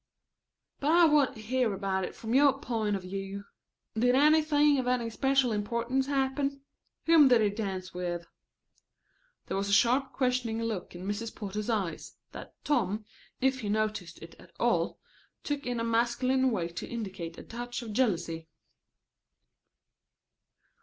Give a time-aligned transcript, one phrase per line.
[0.79, 3.43] "But I want to hear about it from your point of view.
[3.93, 6.61] Did anything of any special importance happen?
[7.05, 8.25] Whom did you dance with?"
[9.45, 11.35] There was a sharp questioning look in Mrs.
[11.35, 13.05] Porter's eyes, that Tom,
[13.41, 14.99] if he noticed it at all,
[15.43, 18.47] took in a masculine way to indicate a touch of jealousy.